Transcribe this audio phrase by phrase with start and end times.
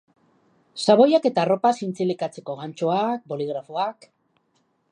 [0.83, 4.09] Xaboiak eta arropa zintzilikatzeko gantxoak, boligrafoak...